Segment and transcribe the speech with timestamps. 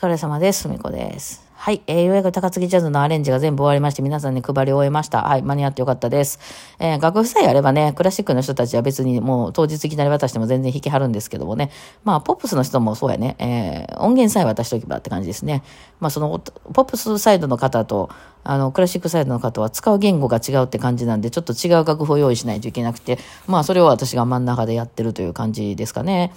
[0.00, 0.62] 疲れ様です。
[0.62, 1.46] すみこです。
[1.52, 1.82] はい。
[1.86, 5.24] えー、ようやく高槻ジャズのアレンジが全部終わりまして、皆さんに配り終えました。
[5.24, 5.42] はい。
[5.42, 6.38] 間に合ってよかったです。
[6.78, 11.70] えー、楽譜さえあればね、クラシックの人たちは別にもう当日いきなり渡しても全然弾きはるんですけどもね。
[12.02, 13.36] まあ、ポップスの人もそうやね。
[13.38, 15.62] えー、音源さえ渡しておけばって感じですね。
[16.00, 16.38] まあ、その、
[16.72, 18.08] ポップスサイドの方と、
[18.42, 26.32] あの、クラシックサイドの方は使う言語が違うって感じなんで、ちょっと違う楽譜を用意しないといけなくて、まあ、それを私が真ん中でやってるという感じですかね。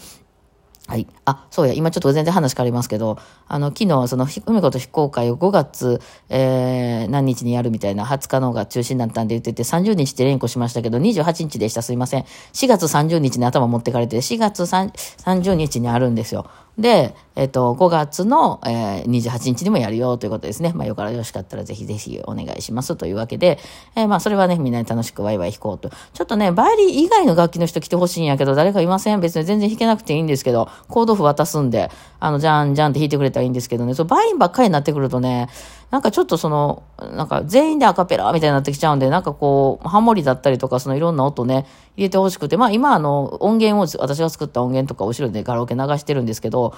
[0.85, 1.07] はい。
[1.23, 3.17] あ、そうや、今ちょっと全然話変わりますけど、
[3.47, 12.23] あの、昨日、その、海子と非公開を5月、えー、何日にやるみたいな、20日のが中心だったんで言ってて、30日って連呼しましたけど、28日でした、すいません。
[12.51, 16.47] 4月30日に頭持ってかれて、4月30日にあるんですよ。
[16.77, 20.71] で、えっと、5月の、えー、28日にもやるよということですね。
[20.73, 23.59] まあ、よからよろしかったらぜひぜひお願いしますというわけで、
[23.95, 25.89] えー、まあ、それはね、みんなに楽しくワイワイ弾こうと。
[26.13, 29.19] ちょっとね、バイリン以外の楽器の人来てほしいんやけど、誰かいません？
[29.19, 35.49] 別に全然弾けなくていいんですけど、コード譜渡すんで、あの、じゃんじゃんって弾いてくれたらいいんですけどね、そう、バイリンばっかりになってくるとね、
[35.93, 46.73] なんかちょっとその、なんか全員でアカペラみたいになってきちゃうんで、なんかこう、ハモリだったりとか、そのいろんな音ね、入れてほしくて、まあ今あの、音源を、私が作った音源とか後ろでガラオケ流してるんですけど、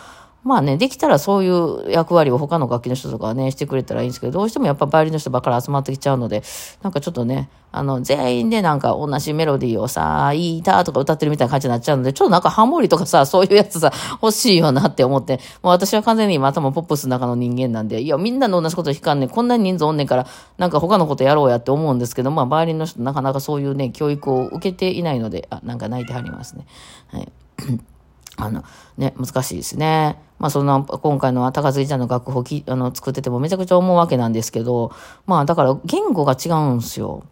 [0.46, 6.44] まあね、できたらそういう役割を他の楽器の人とかはね、してくれたらいいんですけど、どうしてもやっぱバイオリンの人ばっかり集まってきちゃうので、
[6.84, 20.28] なんかちょっとね、あの、全員でなんか同じメロディーをさ、いいたとか歌ってるみたいな感じになっちゃうので、ちょっとなんかハモリとかさ、そういうやつさ、欲しいよなって思って、もう私は完全に今頭ポップスの中の人間なんで、いや、みんなの同じこと弾かんねん、こんなに人数おんねんから、
[20.60, 26.68] なんか他のことやろうやって思うんですけど、まあ、バイオリンの人なかなかそういうね、教育を受けていないので、あ、なんか泣いてはりますね。
[27.08, 27.32] はい。
[28.38, 28.64] あの、
[28.98, 30.18] ね、難しいですね。
[30.40, 34.92] まあ、そんな、今回の高杉ちゃんの楽譜をきあの作っててもめちゃくちゃ思うわけなんですけど、
[35.26, 37.24] まあ、だから言語が違うんですよ。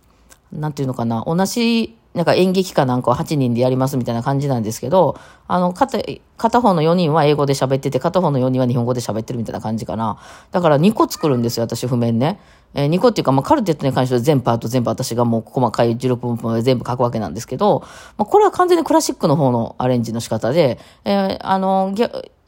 [0.51, 1.23] なんていうのかな。
[1.25, 5.99] 同じ、なんか演劇かなんかを8人でやりますみたいな感じなんですけど、あの、片、
[6.37, 10.19] 片方の4人は英語で喋ってて、片方の4人は日本語で喋ってるみたいな感じかな。
[10.51, 12.39] だから2個作るんですよ、私譜面ね。
[12.75, 17.81] えー、2個っていうか、まあ、カルテットに関しては全パート全部私がもう細かい16分分全部書くわけなんですけど、
[18.17, 21.95] まあ、これは完全にクラシックの方のアレンジの仕方で、えー、あの、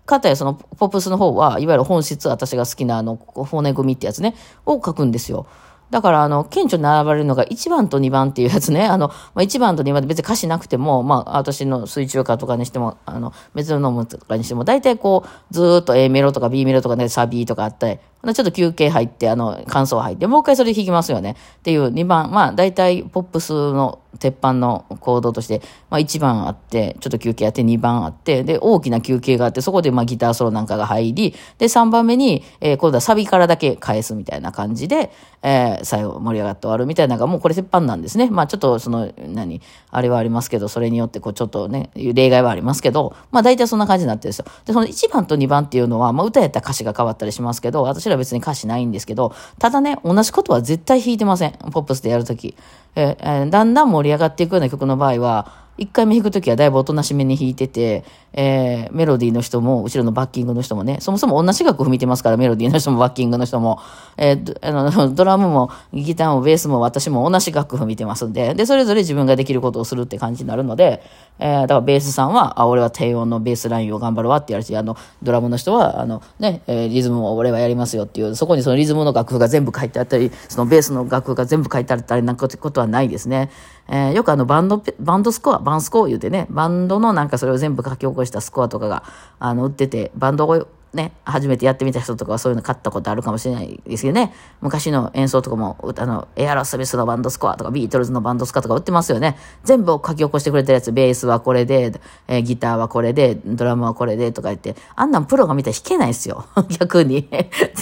[0.06, 4.36] かたやそのポップスの方は、いわゆる本質、私が好きなあの、骨組みってやつね、
[4.66, 5.48] を書くんですよ。
[5.92, 8.86] だから、あの、顕著に並ばれるのが1番と2番っていうやつね。
[8.88, 18.00] あの、まあ、1番と2番で別に歌詞なくても、まあ、私の水中歌とかにしても、あの、メゾノムとかにしても、大体こう、ずっと A メロとか B メロとかね、サビとかあったり、
[18.34, 21.36] ちょっと休憩入って、あの、感想入って、もう一回それ弾きますよね。
[21.60, 35.12] っていう2番、まあ、大体ポップスの鉄板の行動として、まあ、1番あって、ちょっと休憩あって、2番あって、で、大きな休憩があって、そこでまあギターソロなんかが入り、で、3番目に、えー、今度はサビからだけ返すみたいな感じで、
[35.42, 38.30] えー、最後盛り上がって終わるみたいなのが、もうこれ鉄板なんですね。
[38.30, 39.62] まあ、ちょっとその、何、
[39.92, 44.46] あれはありますけど、それによってこう、ちょっとね、例外はありますけど、まあ、大体そんな感じになってるんですよ。
[44.66, 51.52] で、その1番と2番っていうのは、まあ、歌やったら歌詞が変わったりしますけど、私ら別に歌詞ないんですけど、ただね、同じことは絶対弾いてません。
[51.72, 52.56] ポップスでやるとき。
[52.96, 63.80] えー、だんだん盛り上がっていくような曲の場合は、一回目弾くときはだいぶおとなしめに弾いてて、えー、メロディーの人も、後ろのバッキングの人もね、そもそも同じ楽譜見てますから、メロディーの人もバッキングの人も、
[64.18, 71.02] えー、 あの、ドラムもギターもベースも私も同じ楽譜見てますんで、で、それぞれ自分ができることをするって感じになるので、
[71.40, 83.50] えー、だからベースさんは、あ、俺は低音のベースラインを頑張るわってやるし、あの、ドラムの人は、あの、ね、え、リズムを俺はやりますよっていう、そこにそのリズムの楽譜が全部書いてあったり、そのベースの楽譜が全部書いてあったりなんかことはないですね。
[83.88, 89.04] えー、よくあの、バンド、バンドスコア、バンスコア言うてね、バンドのなんかそれを全部書き起こしたスコアとかが、
[89.40, 94.34] あの、売ってて、バンドをね、初めてやってみた人とかはそういうの買ったことあるかもしれないですけどね。
[94.62, 99.38] 昔の演奏とかも、あの、エアロスミスのバンドスコアとか、ビートルズのバンドスコアとか売ってますよね。
[99.64, 106.46] 全部を書き起こしてくれてるやつ、ベースはこれで、えー、ギターはこれで、ドラムはこれでとか言って、あんなんプロが見たら弾けないですよ。
[106.80, 107.28] 逆に。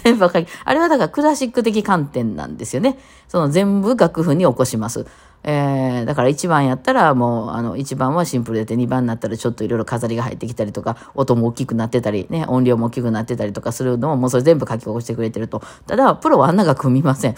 [0.04, 2.98] 全部書き、あれはだからクラシック的観点なんですよね。
[3.28, 5.06] その全部楽譜に起こします。
[5.44, 15.62] えー、だから1番やったらもう、あの、1番はシンプルでて、2番になったらちょっといろいろ飾りが入ってきたりとか、音も大きくなってたり、ね、音量も大きくなってたりとかするのも、もうそれ全部書き起こしてくれてると。
[15.86, 17.36] ただ、プロはあんなが組みません。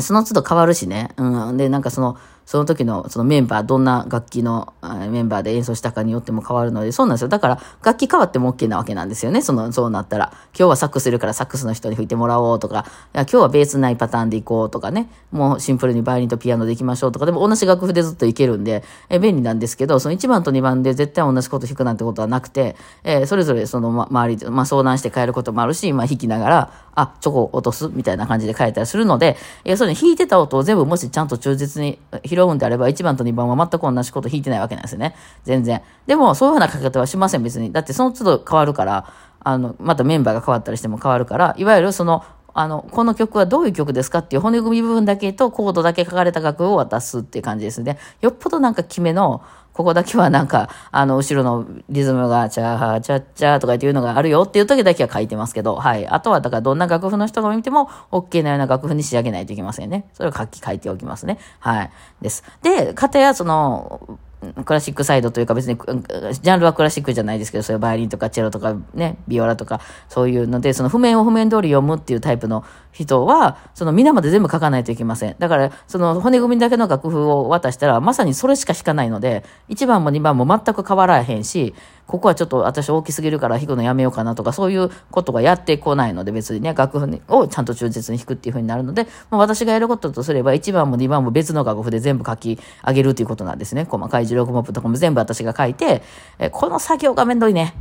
[0.00, 1.10] その都度変わるしね。
[1.16, 1.56] うん。
[1.56, 2.16] で、なんかその、
[2.48, 4.72] その時のそのメンバー、どんな楽器の
[5.10, 7.28] メンバーで演奏したかによっても変わるので、そうなんですよ。
[7.28, 9.42] だから、楽器変わっても OK なわけなんですよね。
[9.42, 10.32] その、そうなったら。
[10.58, 15.10] 今日はサックスいるからサックスの人に吹いてもらおうとか、いや今日はベースないパターンでいこうとかね。
[15.30, 29.36] もうシンプルにバイオリンとピアノでいきましょうとか、でも同じ楽譜でずっといけるんで、え便利なんですけど、その1番と2番で絶対同じこと弾くなんてことはなくて、えー、それぞれその、ま、周りで、まあ、相談して変えることもあるし、まあ、弾きながら、あ、チョコを落とすみたいな感じで変えたりするので、
[29.66, 35.14] えー、それに弾いてた音を全部もしちゃんと忠実に拾うんであれば、1番と2番は全く同じこと弾いてないわけなんですよね。
[35.44, 35.82] 全然。
[36.06, 37.72] でも、そういうふうな書き方はしません、別に。
[37.72, 39.06] だってその都度変わるから、
[39.40, 42.24] あの、またメンバーが変わったりしても変わるから、いわゆるその、
[42.54, 47.98] あの、この曲はどういう曲ですかっていう骨組み部分だけとコードだけ書かれた楽を渡すっていう感じですね。
[48.20, 49.42] よっぽどなんか決めの、
[49.78, 56.04] ここだけはなんか、あの、後ろのリズムが、チャーチャッチャーとかっていうのがあるよっていう時だけは書いてますけど、はい。
[56.08, 60.08] あとは、だからどんな楽譜の人が見ても、OK なような楽譜に仕上げないといけませんね。
[60.14, 61.38] それを書き、書いておきますね。
[61.60, 61.90] はい。
[62.20, 62.42] です。
[62.60, 64.18] で、かたや、その、
[64.64, 75.36] クラシックサイドというか別に、ジャンルはクラシックじゃないですけど、そういうバイオリンとかチェロとかね、ビオラとか、そういうので、その譜面を譜面通り読むっていうタイプの人は、その皆まで全部書かないといけません。
[75.38, 81.74] だから、その骨組みだけの楽譜を渡したら、まさにそれしか弾かないので、1番も2番も全く変わらへんし、
[82.08, 93.84] ここはちょっと私大きすぎるから弾くのやめようかなとか、そういうことがやってこないので、別にね、楽譜をちゃんと忠実に弾くっていうふうになるので、まあ、私がやることとすれば、1番も2番も別の楽譜で全部書き上げるということなんですね。
[93.84, 96.02] 細かい16モップとかも全部私が書いて、
[96.38, 97.74] えこの作業がめんどいね。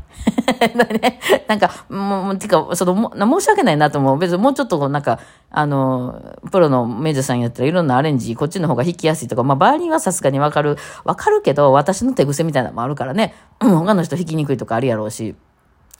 [1.48, 4.18] なんか、もう、てか、その、申し訳ないなと思う。
[4.18, 5.20] 別にもうちょっとなんか、
[5.50, 15.36] あの、プロのメジャーさんやったらいろんなアレンジ、こっちの方が弾きやすいとか、まあ、バーリンはさすがにわかる、わかるけど、私の手癖みたいなのもあるからね、他の人弾きにくいとかあるやろうし、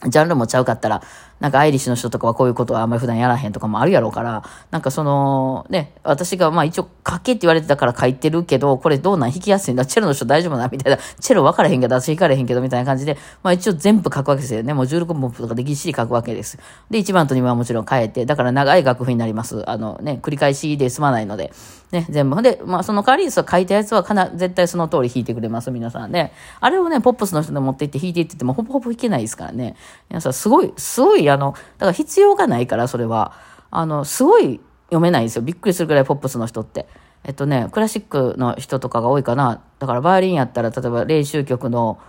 [0.06, 1.02] ジャンルもちゃうかったら、
[1.40, 9.86] なんかアイリッシュの人とかはこういうことはあんまり普段やらへんとかもあるやろうから、なんかその、ね、私がまあ一応書けって言われてたから書いてるけど、これどうなん弾きやすいんだ？
[9.86, 10.68] チェロの人大丈夫な？
[10.68, 11.02] みたいな。
[11.20, 14.74] チェロ分からへんけど、私弾かれへんけど、みたいな感じで、まあ一応全部書くわけですよね。
[14.74, 16.60] もう16本とかでぎっしり書くわけです。
[16.92, 19.68] で、1番と2番はもちろん変えて、だから長い楽譜になります。
[19.70, 21.52] あのね、繰り返しで済まないので。
[21.92, 22.42] ね、全部。
[22.42, 26.34] で、まあその代わりに書いたやつはかな、絶対その通り弾いてくれます、皆さんね。
[26.60, 29.78] あれをね、ポップスの人で持って行って弾いていってても、ほぼほぼ弾けないですからね。
[30.10, 33.34] 皆さん、すごい、すごい、あの、だから必要がないから、それは。
[33.72, 35.42] あの、すごい読めないんですよ。
[35.42, 36.88] びっくりするぐらいポップスの人って。
[37.24, 39.62] えっとね、クラシックの人とかが多いかな。
[39.80, 42.00] だからバーリンやったら、例えば練習曲の、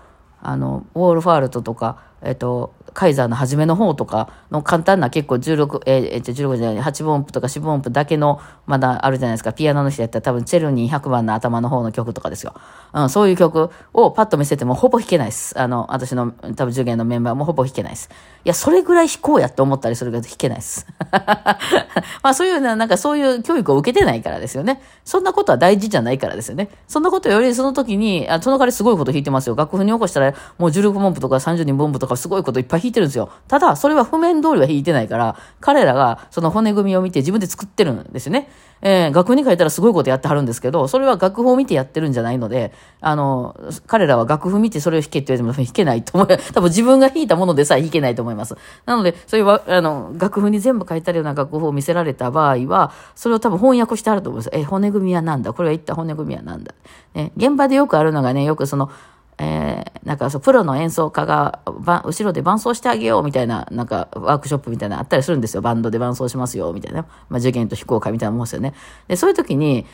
[0.41, 9.53] あの、ウォールファールトとか、えっと、カイザーの初めの方とかの簡単な結構16、えー、えー、16じゃない、8分音符とか4分音符だけのまだあるじゃないですか。
[9.53, 12.55] ピアノの人やったら多分チェルニー100番の頭の方の曲とかですよ。
[12.93, 15.59] うん、そういう曲をパッと見せてもほぼ弾けないです。
[15.59, 18.11] あの、私の多分受験のメンバーもほぼ弾けないです。
[18.45, 20.87] いや、それぐらい弾こうやって思ったりするけど弾けないです。
[22.23, 24.81] まあそういうなんかそういう教育を受けてないからですよね。
[25.05, 26.71] そんなことは大事じゃないからですよね。
[26.87, 29.57] そんなことよりその時に、あその代わりすごいこと弾いてますよ。
[29.57, 33.31] 楽譜に起こしたらもう16分音符とか32分音符とかすごいこといっぱい弾いて引いてるんですよ。
[33.47, 38.49] ただ、それは譜面通りは弾いてないから、彼らがその骨組みを見て自分で作ってるんですよね。
[38.81, 43.57] えー、楽譜に書いたらすごいことやってはるんですけど、それは楽譜を見てやってるんじゃないので、あの、
[43.87, 46.29] 彼らは楽譜見てそれを弾けって言われても弾けないと思う。
[46.55, 48.57] 多分自分が弾いたものでさえ弾けないと思います。
[48.87, 54.51] なので、そういう、あの、楽譜に全部書いてあるような楽譜を見せられた場合は、それを多分翻訳してあると思います。
[54.53, 55.53] え、骨組みは何だ？
[55.53, 56.75] これは言った骨組みは何だ？
[57.15, 58.91] ね、現場でよくあるのがね、よくその、
[59.39, 65.63] えー、なんかそう、プロの演奏家が、後ろで伴奏してあげようみたいな、なんか、ワークショップみたいなあったりするんですよ。
[65.63, 67.07] バンドで伴奏しますよ、みたいな。
[67.29, 68.75] まあ、受験と非公開みたいなもんですよね。
[69.07, 69.87] で、そういう時に、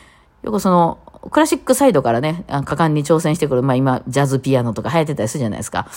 [0.43, 0.99] よくその、
[1.31, 5.87] クラシックサイドからね、果敢に挑戦してくる、まあ今、ジャズピアノとか流行ってたりするじゃないですか。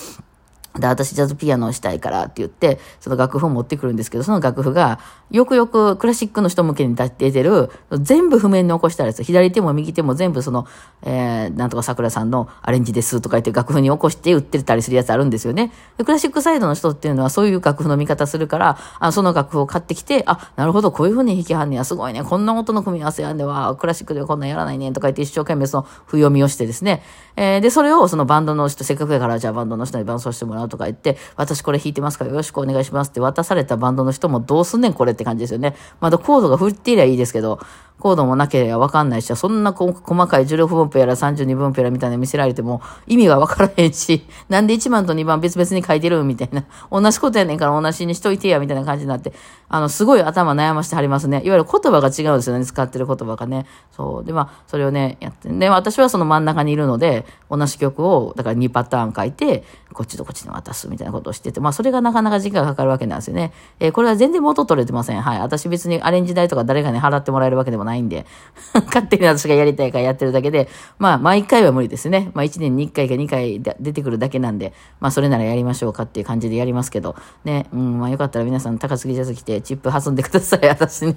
[0.76, 4.98] で、私ジャズピアノをしたいからって言って、その楽譜を持ってくるんですけど、その楽譜が、
[5.30, 10.66] よくよくクラシックの人向けに出てる、全部譜面に起こしたやつ、左手も右手も全部その、
[11.02, 15.72] えー、なんとか桜さんのアレンジですとか言って楽譜に起こして売ってたりするやつあるんですよね。
[15.96, 27.02] でクラシックサイドの人っていうのはそういう楽譜の見方するから、あその楽譜を買ってきて、あ、なるほど、こういう風に弾きはんねや、すごいね、こんな音の組み合わせやんでは、クラシックでこんなんやらないねとか言って一生懸命その譜読みをしてですね、
[27.36, 35.74] えー、で、それをそのバンドの人、せっかくやからじゃあバンドの人に伴奏してもらうとか言って、私これ弾いてますからよろしくお願いしますって渡されたバンドの人もどうすんねんこれって感じですよね。
[36.00, 37.60] まだコードが振っていりゃいいですけど、
[37.98, 39.92] コードもなければわかんないし、そんな細
[40.26, 46.64] かい16分ペやら32分ペやらみたいな見せられても意味がわからへんし、 なんで1番と2番別々に書いてるみたいな。
[46.90, 49.32] 同じことやねんから同じにしといてや、みたいな感じになって、
[49.68, 51.42] あの、すごい頭悩ましてはりますね。
[51.44, 53.66] いわゆる言葉が違うんですよね、使ってる言葉がね。
[53.90, 54.24] そう。
[54.24, 55.48] で、まあ、それをね、やって。
[55.48, 63.52] で、私はその真ん中にいるので、同じ曲を、だから2パターン書いて、こっちとこっちに渡すみたいなことをしてて、まあ、それがなかなか時間がかかるわけなんですよね。
[63.80, 65.22] えー、これは全然元取れてません。
[65.22, 65.40] はい。
[65.40, 68.26] 私別にアレンジ代とか誰かに払ってもらえるわけでもないんで、
[68.86, 72.30] 勝手に私がやりたいからやってるだけで、まあ、毎回は無理ですね。
[72.34, 81.16] まあ、1年に1回か2回出てくるだけなんで、まあ、それならやりましょうかっていう感じでやりますけど、ね、うん、まあ、よかったら皆さん高杉ジャズ来て、チップ挟んでください、私に。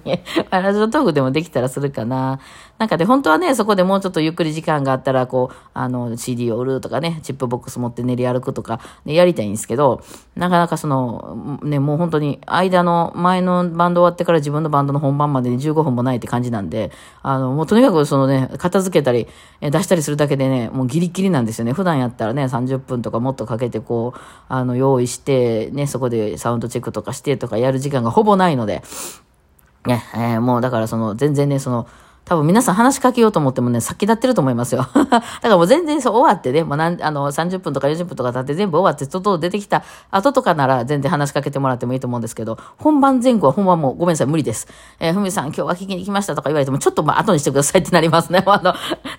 [0.49, 2.39] ラジオトークでもできたらするかな。
[2.81, 10.01] なんかで、本当はね、そこでもうちょっとゆっくり時間があったら、こう、あの、CD を売るとかね、チップボックス持って練り歩くとか、ね、やりたいんですけど、
[10.35, 16.89] なかなかその、ね、もう本当に、間の、前のバンド終わってから自分のバンドの本番までに15分もないって感じなんで、
[17.21, 19.27] あの、もうとにかくそのね、片付けたり、
[19.61, 21.73] 出したりするだけでね、もうギリギリなんですよね。
[21.73, 24.19] 普段やったらね、30分とかもっとかけて、こう、
[24.49, 28.81] あの、用意して、ね、そこでサウンドチェックとかしてとかやる時間がほぼないので、
[29.85, 31.87] ね、えー、もうだからその、全然ね、その、
[32.31, 34.87] 多分皆さん話しかけようと思ってもね、先立ってると思いますよ。
[34.95, 44.69] だからもう全然そう終わってね、もうなんあの30分とか40分とか経って全部終わって外出てきた後とかなら全然話しかけてもらってもいいと思うんですけど、本番前後は本番もうごめんなさい、無理です。
[45.01, 48.41] えー、ふみさん今日は聞きに来ましたとか言われてもちょっとまあ後にしてくださいってなりますね。
[48.47, 48.61] あ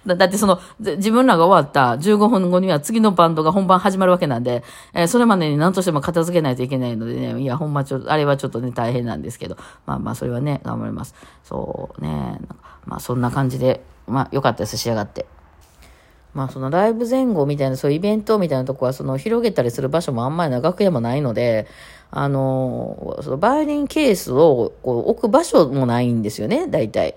[0.06, 4.64] の、だってその、自分らが終わった15分後には次のバンドが本番始まるわけなんで、
[4.94, 11.14] えー、それまでに何としても片付けないといけないのでね、いや、ほんまちょっと、あれはちょっとね、大変なんですけど、まあまあそれはね、頑張ります。
[11.44, 12.40] そうね、
[12.86, 15.26] まあそんな感じで、まあ、良かったです、仕上がって。
[16.34, 21.66] まあ、そのライブ前後みたいな、そういうイベントみたいなとこは、その広げたりする場所もあんまり楽屋もないので、
[22.10, 27.16] あの、そのバイオリンケースをこう置く場所もないんですよね、大体。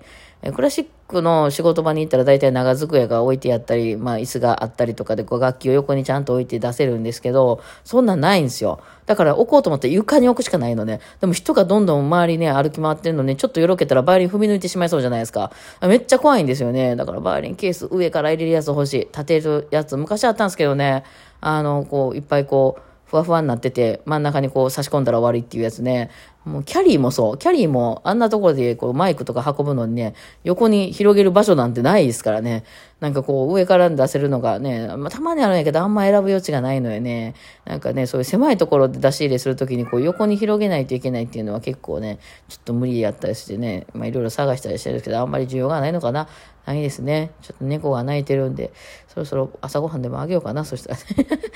[0.54, 8.80] クラシックの仕事場に行ったら大体長机が置いてあったり、まあ椅子があったりとかでこう楽器を横にちゃんと置いて出せるんですけど、そんなんないんですよ。
[9.06, 11.00] だから置こうと思って床に置くしかないのね。
[11.20, 15.52] でも人がどんどん周りね歩き回ってるのにちょっとよろけたらバイオリン踏み抜いてしまいそうじゃないですか。
[15.82, 16.96] めっちゃ怖いんですよね。
[16.96, 18.98] だからバイオリンケース上から入れるやつ欲しい。
[19.00, 21.04] 立てるやつ昔あったんですけどね。
[21.40, 26.10] あの、こういっぱいこう、ふわふわになってて、真ん中にこう差し込んだら終わりっていうやつね。
[26.46, 27.38] もうキャリーもそう。
[27.38, 32.62] キャリーもあんなところでこうマイクとか運ぶのにね、横に広げる場所なんてないですからね。
[33.00, 37.34] なんかこう上から出せるのがね、まあ、たまにあるんやけどあんま選ぶ余地がないのよね。
[37.66, 46.26] なんかね、そういう狭いところで出し入れするときにこう横に広げないといけないっていうのは結構ね、ちょっと無理やったりしてね、まあいろいろ探したりしてるんですけど、あんまり需要がないのかな。
[46.64, 47.30] ないですね。
[47.42, 48.72] ちょっと猫が泣いてるんで、
[49.08, 51.04] そろそろ朝ごはんでもあげようかな、そしたらね。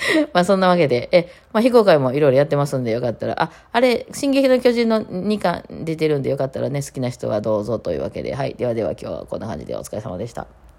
[0.32, 8.54] まあそんなわけで、え、まあ非公開もいろいろやってますんでよかったら、あ、あれ、進撃の巨人の2巻出てるんでよかったらね、好きな人はどうぞというわけで、はい。
[8.54, 10.70] ではでは今日はこんな感じでお疲れ様でした。